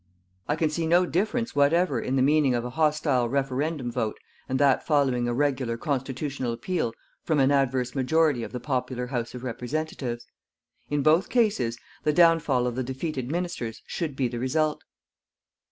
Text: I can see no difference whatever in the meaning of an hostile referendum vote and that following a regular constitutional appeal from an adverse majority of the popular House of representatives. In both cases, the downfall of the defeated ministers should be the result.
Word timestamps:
I 0.47 0.55
can 0.55 0.71
see 0.71 0.87
no 0.87 1.05
difference 1.05 1.55
whatever 1.55 1.99
in 1.99 2.15
the 2.15 2.23
meaning 2.23 2.55
of 2.55 2.65
an 2.65 2.71
hostile 2.71 3.29
referendum 3.29 3.91
vote 3.91 4.19
and 4.49 4.57
that 4.57 4.83
following 4.83 5.27
a 5.27 5.33
regular 5.35 5.77
constitutional 5.77 6.53
appeal 6.53 6.95
from 7.23 7.39
an 7.39 7.51
adverse 7.51 7.93
majority 7.93 8.41
of 8.41 8.51
the 8.51 8.59
popular 8.59 9.05
House 9.05 9.35
of 9.35 9.43
representatives. 9.43 10.25
In 10.89 11.03
both 11.03 11.29
cases, 11.29 11.77
the 12.03 12.13
downfall 12.13 12.65
of 12.65 12.73
the 12.73 12.83
defeated 12.83 13.29
ministers 13.29 13.83
should 13.85 14.15
be 14.15 14.27
the 14.27 14.39
result. 14.39 14.83